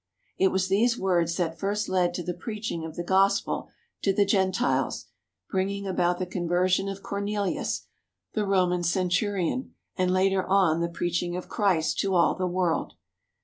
[0.39, 3.69] It was these words that first led to the preaching of the Gospel
[4.01, 5.05] to the Gentiles,
[5.51, 7.85] bringing about the conversion of Cornelius,
[8.33, 12.93] the Roman centurion, and later on the preach ing of Christ to all the world.